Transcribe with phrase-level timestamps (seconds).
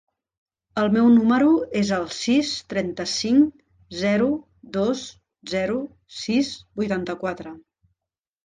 [0.83, 1.49] El meu número
[1.81, 3.53] es el sis, trenta-cinc,
[3.99, 4.31] zero,
[4.79, 5.05] dos,
[5.53, 5.79] zero,
[6.23, 6.51] sis,
[6.83, 7.55] vuitanta-quatre.